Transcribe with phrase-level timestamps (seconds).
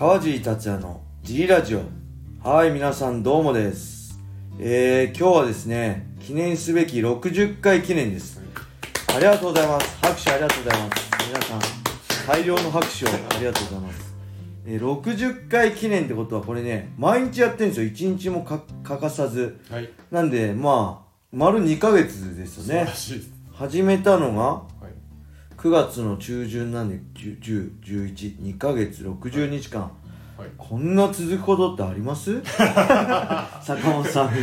[0.00, 1.82] 川尻達也の G ラジオ。
[2.42, 4.18] はい皆さんどうもです。
[4.58, 8.40] えー、今日はですね記念すべき60回記念です。
[9.14, 9.98] ありがとうございます。
[10.00, 11.10] 拍手ありがとうございます。
[11.28, 11.60] 皆さん
[12.26, 14.14] 大量の拍手をありがとうございます。
[14.64, 17.90] えー60回記念ってことはこれね毎日やってるんですよ。
[17.90, 19.60] 1日もか欠かさず。
[19.70, 19.90] はい。
[20.10, 23.18] なんでまあ丸2ヶ月ですよ素晴ねらしい。
[23.18, 23.32] です。
[23.52, 24.94] 始めたのがはい。
[25.60, 29.92] 9月の中旬なんで101112ヶ月60日間、
[30.40, 30.50] はい。
[30.56, 32.40] こんな続くことってあります？
[32.44, 34.30] 坂本さん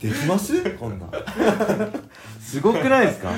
[0.00, 0.70] できます？
[0.76, 1.10] こんなん
[2.40, 3.30] すごくないですか？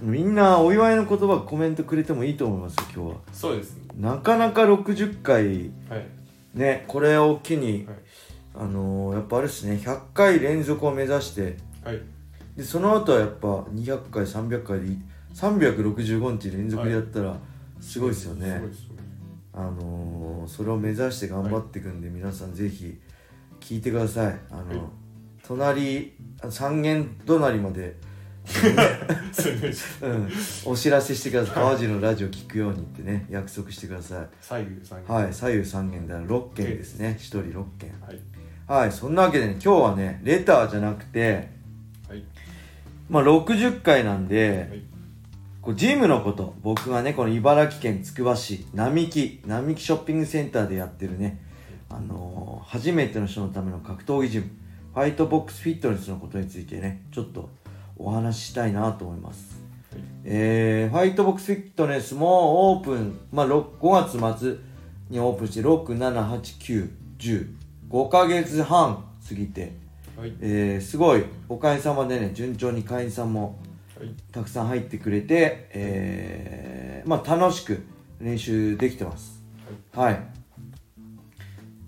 [0.00, 3.82] みんなお祝いの言葉コメントくれてもいいと思いますよ今日はそうですね。
[3.98, 6.06] なかなか60回はい。
[6.54, 7.96] ねこれを機に、はい。
[8.54, 12.00] あのーやっぱあれですね100回連続を目指してはい。
[12.56, 14.98] でその後はやっぱ200回300回でい
[15.34, 17.36] 365日連続でやったら
[17.80, 18.98] すごいですよね、すごいですよね。
[19.58, 22.98] あのーそれを目指して頑張っていくんで、皆さんぜひ
[23.60, 24.38] 聞いてください。
[24.50, 24.80] あの、はい。
[25.46, 27.96] 隣あ三軒隣まで、
[28.46, 30.28] そ うん、
[30.64, 31.54] お知らせしてください。
[31.56, 34.28] 川尻のラジオ聞くようにってね約束してください。
[34.40, 35.04] 左右さん。
[35.04, 37.16] はい左右三軒だから6軒ですね。
[37.18, 37.90] 1人6軒。
[38.00, 38.20] はい。
[38.66, 41.50] はいそんなわけでね今日はねレターじゃなくて
[42.08, 42.22] はい。
[43.10, 44.82] まあ60回なんで、はい。
[45.60, 51.40] こうジムのこと僕がねこの茨城県つくば市並木並木ショッピングセンターでやってるね、
[51.90, 54.50] あのー初めての人のための格闘技ジム
[54.94, 57.48] ファイトボックスフィットネスのことについてねちょっと
[57.96, 59.60] お話ししたいなと思います、
[59.92, 64.56] はいえーファイトボックスフィットネスもオープン、まあ、ろ5月末
[65.08, 67.48] にオープンして678910
[68.10, 69.72] ヶ月半過ぎて、
[70.16, 70.34] はい。
[70.40, 73.67] えーすごいおかげさまでね順調に会員さんもはい。
[74.32, 77.82] たくさん入ってくれて、えーまあ楽しく
[78.20, 79.42] 練習できてます。
[79.94, 80.20] はい。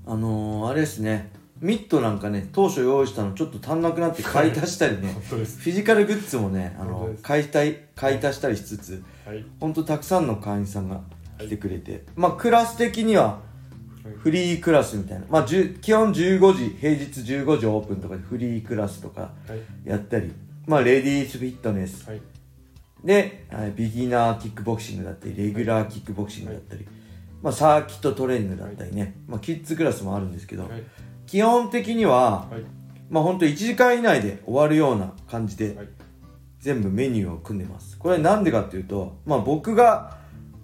[0.07, 1.31] あのー、あれですね。
[1.61, 5.13] ミットなんかね当初用意したのちょっと足んなくなって買い足したりね。
[5.29, 9.45] フィジカルグッズもねあの買いたい買い足したりしつつはい。
[9.61, 11.03] 本当たくさんの会員さんが
[11.39, 13.41] 来てくれて、まあクラス的には
[14.23, 19.89] フリークラスみたいな、まあ、10基本15時平日15時オープンとかでフリークラスとかはい。
[19.89, 20.33] やったり
[20.67, 22.23] まあレディースフィットネスはい。
[23.05, 26.87] で、はいビギナーキックボクシングだったり、レギュラーキックボクシングだったり、
[27.43, 30.83] まあ、サーキットトレーニングだったりね、まあ、キッズクラスもあるんですけど、はい。
[31.27, 32.65] 基本的には、はい。
[33.09, 35.89] まあ、ほんと1時間以内で終わるような感じで、はい。
[36.59, 37.99] 全部メニューを組んでます。
[37.99, 40.19] これなんでかっていうと、まあ、僕が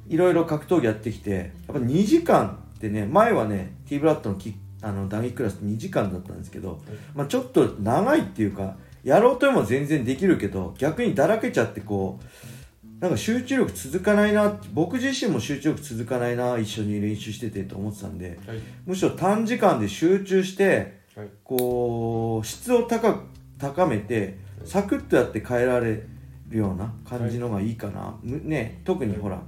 [0.08, 6.80] いろいろ格闘技やってきて、やっぱ2時間ってね、前はね、T ブラッドのキあの打撃クラスって2時間だったんですけど、
[7.14, 18.58] まあ、ちょっと長いっていうかやろうとも全然できるけど逆にだらけちゃってこうなんか集中力続かないな僕自身も集中力続かないな一緒に練習しててと思ってたんではい。
[18.84, 21.28] むしろ短時間で集中してはい。
[21.44, 23.20] こう質を高く
[23.58, 26.02] 高めてサクッとやって変えられ
[26.48, 29.40] るような感じのがいいかな、むね特にほら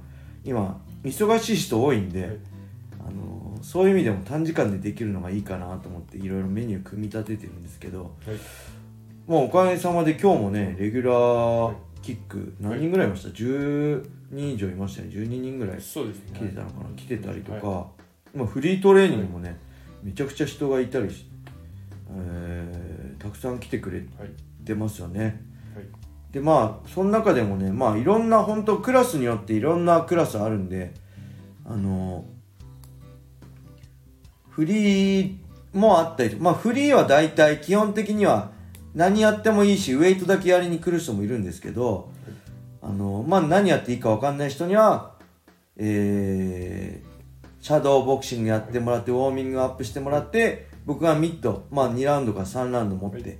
[0.45, 2.37] 今忙しい人多いんで、はい
[3.07, 8.37] あのそういう意味でも短時間でできるのがいいかなと思っていろいろメニュー組み立ててるんですけどはい。
[9.29, 15.09] もうおかげさまで今日もねレギュラーキック何人ぐらいいました、10人以上いましたね。
[15.09, 16.39] 12人ぐらいそうですね。
[16.39, 17.87] 来てたのかな、来てたりとか、は
[18.33, 19.59] まあ、フリートレーニングもね、
[20.01, 21.29] めちゃくちゃ人がいたりし、
[22.11, 24.65] えーたくさん来てくれはい。
[24.65, 25.43] てますよね。
[25.75, 25.85] はい。
[26.31, 30.93] でまあその中でもねまあいろんな本当クラスによっていろんなクラスあるんで
[31.65, 32.25] あの
[34.49, 35.35] フリー
[35.73, 38.57] もあったりまあフリーは大体基本的には
[38.95, 42.11] 何やってもいいしウェイトだけやりに来る人もいるんですけど
[42.81, 45.13] あのまあ何やっていいか分かんない人には
[45.77, 53.37] えー、シャドーボクシングやってもらってウォーミングアップしてもらって僕がミッド、まあ、2ラウンドか3ラウンド持って、はい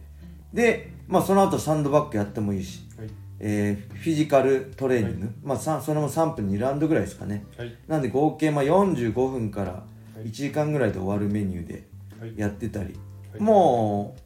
[0.53, 3.09] で、まあ、その後サンドバッグやってもいいし、はい。
[3.39, 7.75] えーフィジカルトレーニング、まあ、さそれも3分2ラウンドぐらいですかねはい。
[7.87, 9.83] なんで合計まあ45分からは
[10.21, 11.87] い1時間ぐらいで終わるメニューで
[12.19, 12.33] はい。
[12.37, 12.95] やってたり、
[13.31, 14.21] はいもう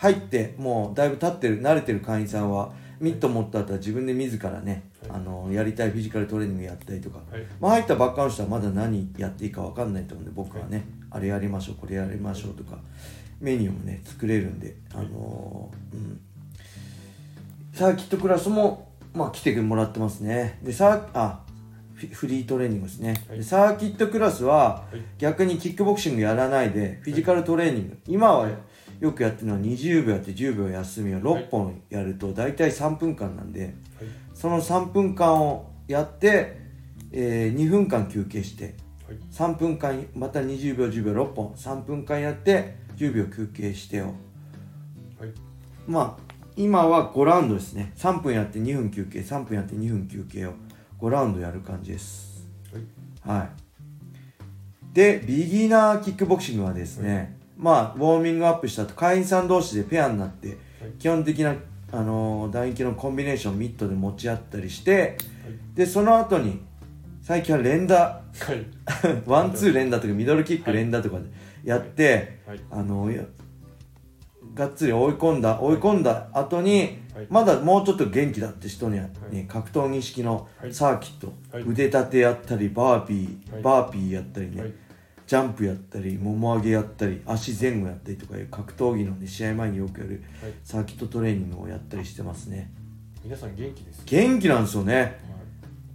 [0.00, 5.10] 入ってもうだいぶ経ってる慣れてる会員さんはミット持った後は自分で自らね、はい。
[5.18, 7.42] あのやりたいフィジカルトレーニングやったりとか、はい。
[7.60, 12.78] まあ、入ったばっかの人はまだ何やっていいか分かんないと思うんで僕はね、あれやりましょうこれやりましょうとか
[13.40, 16.20] メニューもね作れるんで、あのーうん、
[17.74, 20.58] サーキットクラスも、まあ、来てもらってますね。
[20.62, 21.40] でサーあ
[22.14, 23.38] フリートレーニングですね、はい。
[23.38, 25.02] でサーキットクラスははい。
[25.18, 28.48] 逆にキックボクシングやらないでフィジカルトレーニング、今は
[29.00, 33.74] よくやってるのは20秒やって10秒休みを6本やると大体3分間なんで、
[34.34, 36.60] その3分間をやって
[37.10, 38.74] えー2分間休憩して
[39.08, 44.14] はい3分間また20秒10秒6本3分間やって10秒休憩してをはい
[45.86, 47.92] まあ今は5ラウンドですね。
[47.96, 50.52] 3分やって2分休憩3分やって2分休憩を
[51.00, 52.46] 5ラウンドやる感じです。
[53.24, 53.50] はいはい。
[54.92, 60.56] でビギナーキックボクシングはですね、まあウォーミングアップした後会員さん同士でペアになって、
[60.98, 61.54] 基本的な
[61.92, 65.18] あのー、打撃のコンビネーションミットで持ち合ったりして
[65.74, 66.60] でその後に
[67.22, 67.96] 最近は連打。
[67.96, 68.22] は
[68.52, 68.66] い。
[69.26, 71.24] ワンツー連打とかミドルキック連打とかで
[71.62, 72.60] やって、はい。
[72.70, 73.22] あのいや
[74.54, 77.26] がっつり追い込んだ追い込んだ後に、はい。
[77.28, 79.44] まだもうちょっと元気だって人には、ねはい。
[79.44, 80.72] 格闘技式のはい。
[80.72, 81.64] サーキット、はい。
[81.66, 83.62] 腕立てやったりバーピー、はい。
[83.62, 84.72] バーピーやったりね、はい
[85.30, 90.52] ジャンプやったりもも上げやったり足前後やったりとかいう格闘技の、ね、試合前によくやるはい。
[90.64, 92.72] サーキットトレーニングをやったりしてますね。
[93.22, 94.96] 皆さん元気です元気なんですよね。
[95.00, 95.10] は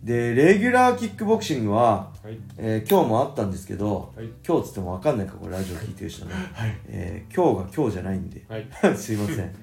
[0.06, 2.38] でレギュラーキックボクシングは、いはい。
[2.58, 4.30] えー今日もあったんですけど、はい。
[4.48, 6.78] 今日っつっても分かんないかこれラジオ聞いてる人ね、 はい。
[6.88, 8.46] えー今日が今日じゃないんで。
[8.48, 8.66] はい。
[8.96, 9.54] すいません。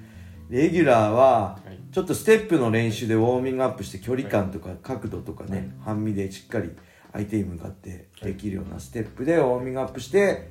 [0.51, 1.79] レギュラーははい。
[1.91, 6.69] ちょっとステップの練習でウォーミングアップして距離感とか角度とかね、半身でしっかり
[7.13, 10.49] 相手に向かってできるようなステップでウォーミングアップして、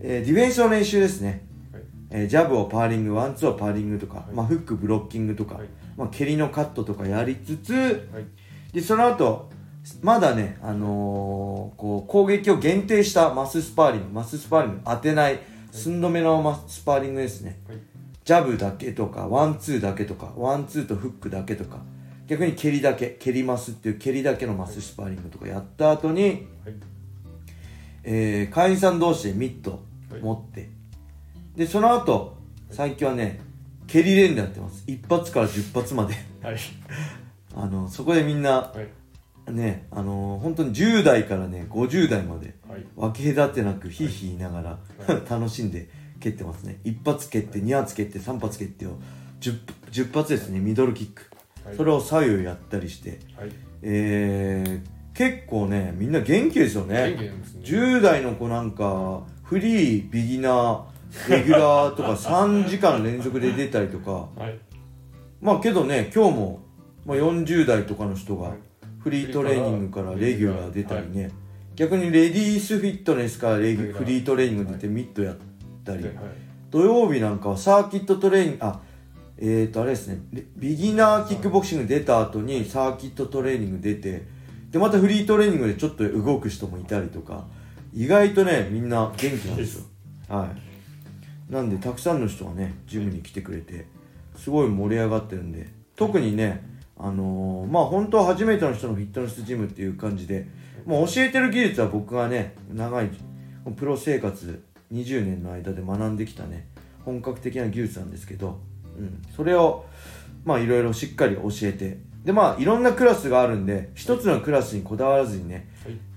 [0.00, 1.82] えーディフェンスの練習ですね、はい。
[2.10, 4.34] えージャブをパーリングワンツーをパーリングとか、い。
[4.34, 5.68] まあ、フックブロッキングとか、はい。
[5.96, 7.72] まあ、蹴りのカットとかやりつつ
[8.12, 8.24] はい。
[8.72, 9.50] でその後
[10.02, 15.38] まだね、あのーこう攻撃を限定したマススパーリングマススパーリング当てない。
[15.70, 17.60] 寸止めのマススパーリングですね。
[17.68, 17.78] はい。
[18.24, 21.78] ジャブだけとかワンツーだけとかワンツーとフックだけとか
[22.28, 26.44] 逆に蹴りだけ蹴りますっていう蹴りだけのマススパーリングとかやった後に、はい。
[28.04, 29.82] えー会員さん同士でミット
[30.20, 30.68] 持って、
[31.56, 32.36] でその後
[32.70, 33.40] 最近はね
[33.86, 34.84] 蹴り連打やってます。
[34.86, 36.14] 一発から10発まで。
[36.42, 36.58] はい。
[37.56, 38.74] あのそこでみんなは
[39.48, 39.52] い。
[39.52, 42.84] ねあの本当に10代からね50代まではい。
[42.94, 44.70] 分け隔てなくヒーヒー言いながら、
[45.14, 45.88] は 楽しんで
[46.20, 46.80] 蹴ってますね。
[46.84, 48.98] 一発蹴って2発蹴って3発蹴ってを
[49.40, 49.58] 10,
[49.90, 50.60] 10発ですね。
[50.60, 51.27] ミドルキック、はい
[51.76, 53.18] それを左右やったりして。
[53.36, 53.50] はい。
[53.82, 57.10] えー、結構ねみんな元気ですよね。
[57.10, 57.60] 元気なんですね。
[57.64, 64.28] 10代の子なんかフリービギナーレギュラーとか 3時間連続で出たりとか。
[64.36, 64.58] はい。
[65.40, 66.60] まあけどね今日も、
[67.06, 68.58] まあ、40代とかの人がはい。
[68.98, 71.30] フリートレーニングからレギュラー出たりね、
[71.76, 75.36] 逆にレディースフィットネスからレギフリートレーニング出てミットやっ
[75.84, 76.14] たり、はい。
[76.70, 78.80] 土曜日なんかはサーキットトレーニングあ
[79.40, 80.20] えーとあれですね。
[80.56, 84.26] ビギナーキックボクシング出た後にサーキットトレーニング出て
[84.70, 87.46] でまたフリートレーニングでちょっと動く人もいたりとか
[87.94, 89.84] 意外とねみんな元気なんですよ。
[90.28, 90.52] は
[91.48, 91.52] い。
[91.52, 93.86] なんでたくさんの人がねジムに来てくれて
[94.36, 96.62] すごい盛り上がってるんで特にね
[96.98, 100.46] あのーまあ本当は初めての人のフィットネスジムっていう感じで
[100.84, 103.10] もう教えてる技術は僕がね長い
[103.76, 104.62] プロ生活
[104.92, 106.66] 20年の間で学んできたね
[107.04, 108.60] 本格的な技術なんですけど、
[108.98, 109.84] うん、それを
[110.44, 111.98] まあいろいろしっかり教えて。
[112.24, 115.68] でまあいろんなクラスがあるんで一つのクラスにこだわらずにね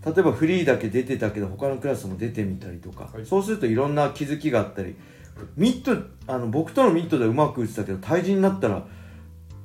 [0.04, 0.13] はい。
[0.13, 3.25] 例えばフリーだけ出てたけど他のクラスも出てみたりとか、はい。
[3.25, 4.95] そうするといろんな気づきがあったり
[5.56, 5.95] ミット
[6.28, 8.86] あの僕とのミットでうまく打ってたけど対人になったら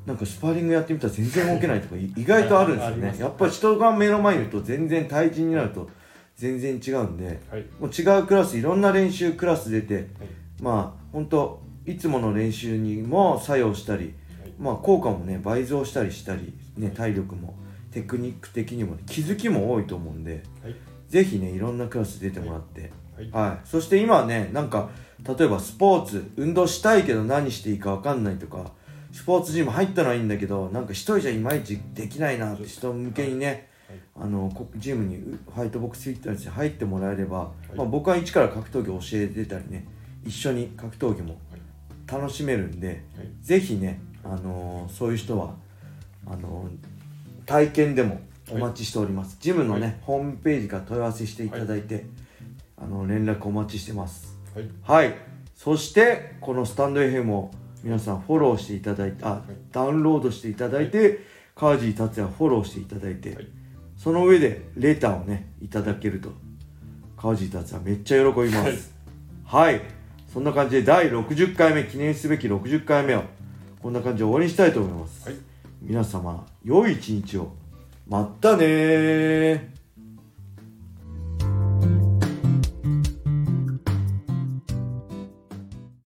[0.05, 3.17] なんかスパーリングやってみたら全然動けないとかい意外とあるんですよね。
[3.19, 5.91] やっぱり人が目の前にいると全然対人になると
[6.37, 7.65] 全然違うんではい。
[7.81, 10.09] もう違うクラスいろんな練習クラス出て
[10.63, 14.15] まあ本当いつもの練習にも作用したり
[14.59, 17.55] まあ効果もね倍増したりしたり、ね、体力も
[17.93, 20.75] テクニック的にも、ね、気づきも多いと思うんではい。
[21.09, 23.31] ぜひねいろんなクラス出てもらって、はい。
[23.31, 24.91] はい、そして今はねなんか
[25.23, 28.73] 例えばスポーツ運動したいけど何していいか分かんないとか
[29.13, 33.71] スポーツジム入ったのはいいんだけどなんか一人じゃいまいちできないなって人向けにね、
[34.15, 37.77] あのこジムにファイトボックスフィットネスに入ってもらえれば、い。
[37.77, 39.87] まあ、僕は一から格闘技を教えてたりね
[40.27, 41.39] 一緒に格闘技も
[42.07, 42.99] 楽しめるんで、はい。
[43.41, 45.55] ぜひね、あのーそういう人は
[46.27, 48.21] あのー体験でも
[48.51, 49.97] お待ちしております、ジムのね、はい。
[50.03, 52.07] ホームページから問い合わせしていただいて、
[52.77, 54.37] あの連絡お待ちしてます。
[54.55, 54.69] はい。
[54.83, 55.15] はい。
[55.55, 57.51] そしてこのスタンド FM を
[57.83, 61.21] 皆さんフォローしていただいてあ、ダウンロードしていただいて、
[61.55, 63.49] 川尻達也フォローしていただいて、はい。
[63.97, 66.31] その上でレターをねいただけると
[67.17, 68.95] 川尻達也めっちゃ喜びます。
[69.45, 69.81] はい、
[70.33, 73.25] そんな感じで第60回目記念すべき60回目を
[73.83, 75.39] こんな感じで終わりにしたいと思います、はい。
[75.81, 77.53] 皆様良い一日を。
[78.09, 79.76] まったねー